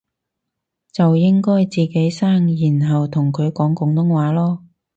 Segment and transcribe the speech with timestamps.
[0.91, 4.61] 就應該自己生然後同佢講廣東話囉